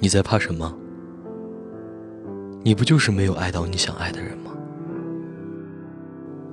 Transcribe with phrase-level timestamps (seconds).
[0.00, 0.72] 你在怕什么？
[2.62, 4.52] 你不就是没有爱到你想爱的人吗？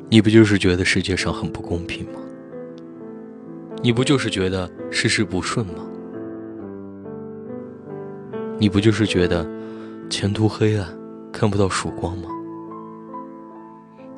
[0.09, 2.19] 你不就是觉得世界上很不公平吗？
[3.81, 5.85] 你不就是觉得事事不顺吗？
[8.57, 9.45] 你不就是觉得
[10.09, 10.87] 前途黑暗，
[11.31, 12.29] 看不到曙光吗？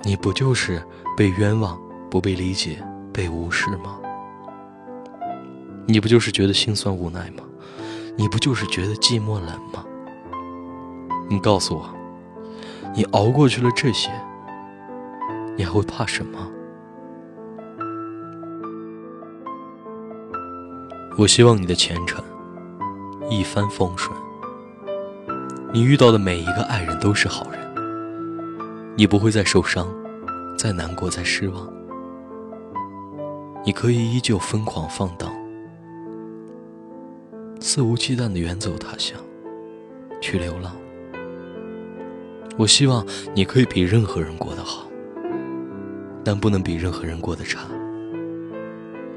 [0.03, 0.81] 你不就是
[1.17, 1.77] 被冤枉、
[2.09, 2.81] 不被理解、
[3.11, 3.99] 被无视吗？
[5.87, 7.43] 你不就是觉得心酸无奈吗？
[8.17, 9.85] 你不就是觉得寂寞冷吗？
[11.29, 11.89] 你告诉我，
[12.93, 14.11] 你熬过去了这些，
[15.55, 16.39] 你还会怕什么？
[21.17, 22.23] 我希望你的前程
[23.29, 24.13] 一帆风顺，
[25.71, 27.59] 你遇到的每一个爱人都是好人，
[28.97, 29.87] 你不会再受伤、
[30.57, 31.71] 再难过、再失望，
[33.63, 35.31] 你可以依旧疯狂放荡。
[37.67, 39.19] 肆无忌惮的远走他乡，
[40.21, 40.73] 去流浪。
[42.57, 44.87] 我希望你可以比任何人过得好，
[46.23, 47.67] 但不能比任何人过得差。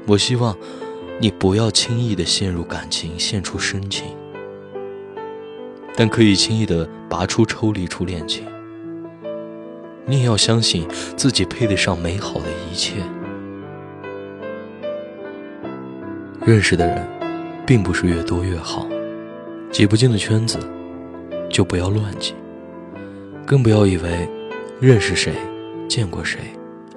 [0.05, 0.53] 我希望
[1.17, 4.05] 你不要轻易的陷入感情，献出深情，
[5.95, 8.45] 但可以轻易的拔出、抽离出恋情。
[10.05, 12.95] 你也要相信自己配得上美好的一切。
[16.45, 17.20] 认识的人。
[17.65, 18.87] 并不是越多越好，
[19.71, 20.57] 挤不进的圈子
[21.49, 22.33] 就不要乱挤，
[23.45, 24.27] 更不要以为
[24.79, 25.33] 认识谁、
[25.87, 26.39] 见过谁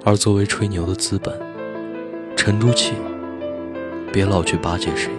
[0.03, 1.33] 而作为吹牛的资本。
[2.35, 2.93] 沉住气，
[4.11, 5.09] 别老去巴结谁，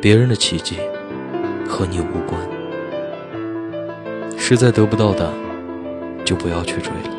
[0.00, 0.76] 别人的奇迹
[1.68, 2.40] 和你无关。
[4.38, 5.32] 实在得不到的，
[6.24, 7.16] 就不要去追了。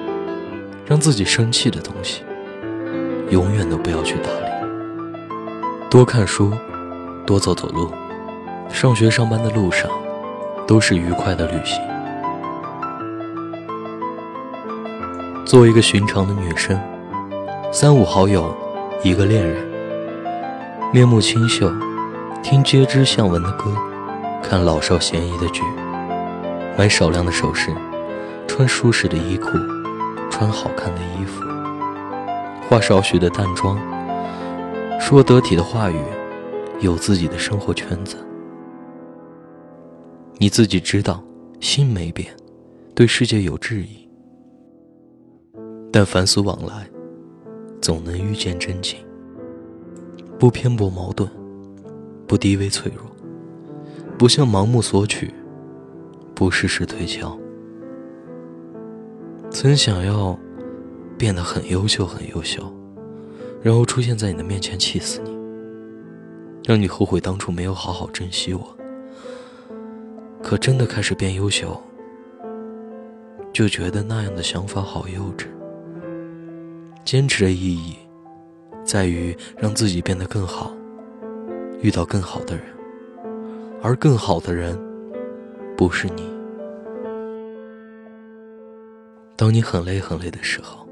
[0.85, 2.23] 让自己生气的东西，
[3.29, 5.89] 永远都不要去打理。
[5.89, 6.53] 多看书。
[7.27, 7.91] 多走走路，
[8.69, 9.91] 上学上班的路上，
[10.65, 11.77] 都是愉快的旅行。
[15.45, 16.79] 做一个寻常的女生，
[17.69, 18.55] 三五好友，
[19.03, 19.61] 一个恋人，
[20.93, 21.69] 面目清秀，
[22.41, 23.75] 听皆知向闻的歌，
[24.41, 25.61] 看老少咸宜的剧，
[26.77, 27.75] 买少量的首饰，
[28.47, 29.49] 穿舒适的衣裤，
[30.29, 31.43] 穿好看的衣服，
[32.69, 33.77] 化少许的淡妆，
[34.97, 36.01] 说得体的话语。
[36.79, 38.17] 有自己的生活圈子，
[40.37, 41.23] 你自己知道，
[41.59, 42.31] 心没变，
[42.93, 44.07] 对世界有质疑，
[45.91, 46.87] 但凡俗往来，
[47.81, 48.99] 总能遇见真情。
[50.37, 51.27] 不偏颇矛盾，
[52.27, 53.03] 不低微脆弱，
[54.15, 55.33] 不向盲目索取，
[56.35, 57.35] 不事事推敲。
[59.49, 60.37] 曾想要
[61.17, 62.71] 变得很优秀，很优秀，
[63.63, 65.36] 然后出现在你的面前，气死你。
[66.67, 68.77] 让你后悔当初没有好好珍惜我，
[70.43, 71.81] 可真的开始变优秀，
[73.53, 75.45] 就觉得那样的想法好幼稚。
[77.05, 77.95] 坚持的意义，
[78.83, 80.75] 在于让自己变得更好，
[81.79, 82.65] 遇到更好的人，
[83.81, 84.77] 而更好的人，
[85.77, 86.29] 不是你。
[89.37, 90.85] 当你很累很累的时候，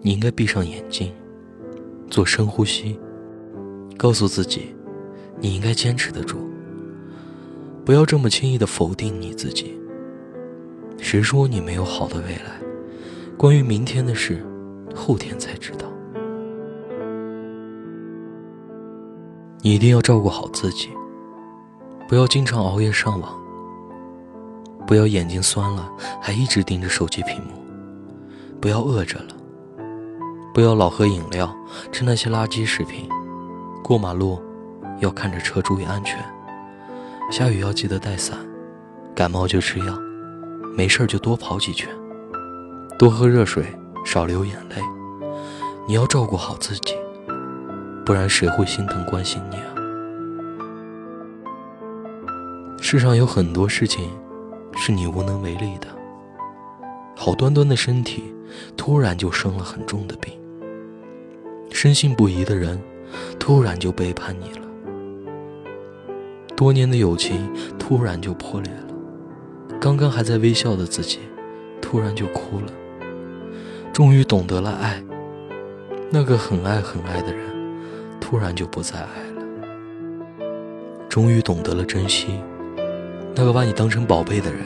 [0.00, 1.14] 你应该闭上眼睛，
[2.10, 2.98] 做深呼吸。
[3.98, 4.74] 告诉自己，
[5.40, 6.38] 你应该坚持得住。
[7.84, 9.76] 不要这么轻易的否定你自己。
[10.98, 12.60] 谁说你没有好的未来？
[13.36, 14.44] 关于明天的事，
[14.94, 15.86] 后天才知道。
[19.62, 20.88] 你一定要照顾好自己，
[22.08, 23.32] 不要经常熬夜上网，
[24.86, 25.90] 不要眼睛酸了
[26.22, 27.60] 还一直盯着手机屏幕，
[28.60, 29.34] 不要饿着了，
[30.54, 31.52] 不要老喝饮料，
[31.90, 33.08] 吃那些垃圾食品。
[33.82, 34.38] 过马路
[35.00, 36.18] 要看着车，注意安全。
[37.30, 38.38] 下雨要记得带伞，
[39.14, 39.98] 感冒就吃药，
[40.76, 41.88] 没事就多跑几圈，
[42.98, 43.66] 多喝热水，
[44.04, 44.76] 少流眼泪。
[45.86, 46.94] 你要照顾好自己，
[48.04, 49.68] 不然谁会心疼关心你啊？
[52.80, 54.10] 世上有很多事情
[54.76, 55.86] 是你无能为力的。
[57.16, 58.34] 好端端的身体，
[58.76, 60.32] 突然就生了很重的病。
[61.70, 62.80] 深信不疑的人。
[63.38, 64.66] 突然就背叛你了，
[66.56, 71.20] 多年的友情突然就破裂了，刚刚还在微笑的自己，
[71.80, 72.66] 突然就哭了。
[73.92, 75.02] 终于懂得了爱，
[76.10, 77.42] 那个很爱很爱的人，
[78.20, 79.42] 突然就不再爱了。
[81.08, 82.40] 终于懂得了珍惜，
[83.34, 84.62] 那个把你当成宝贝的人，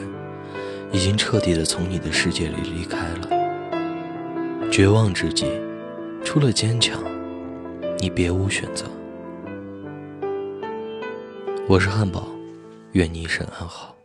[0.91, 3.29] 已经彻底的从你的世界里离开了。
[4.69, 5.47] 绝望之际，
[6.23, 7.01] 除了坚强。
[8.03, 8.83] 你别无选择，
[11.69, 12.27] 我是汉堡，
[12.91, 13.95] 愿你一生安好。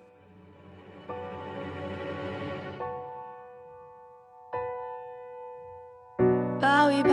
[6.61, 7.11] 抱一抱，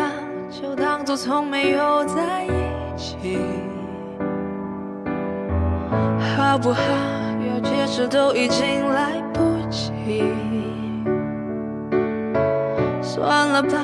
[0.52, 2.50] 就当作从没有在一
[2.96, 3.40] 起，
[6.38, 6.84] 好不好？
[7.50, 9.42] 要解释都已经来不
[9.72, 10.24] 及。
[13.02, 13.84] 算了吧，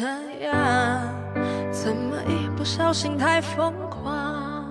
[0.00, 0.06] 这
[0.46, 0.54] 样，
[1.70, 4.64] 怎么一不小心太疯狂？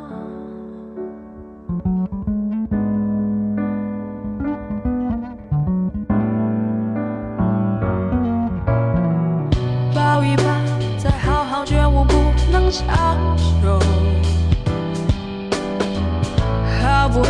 [9.94, 10.44] 抱一抱，
[10.98, 12.16] 再好好觉悟不
[12.52, 13.80] 能长久，
[16.82, 17.30] 好不好？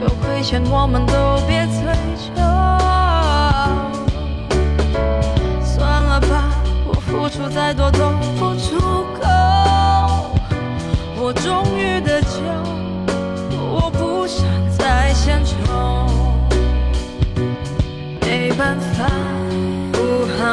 [0.00, 1.92] 有亏欠我们都别追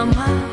[0.06, 0.49] 没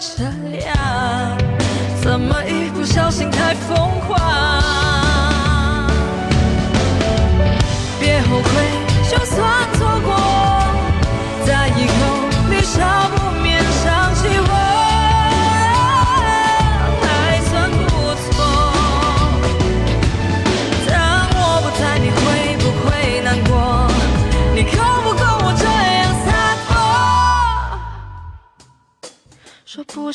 [0.00, 0.24] 这
[0.64, 0.79] 样，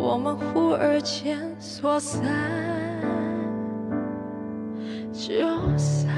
[0.00, 2.24] 我们忽而间说散。
[5.12, 6.09] 就散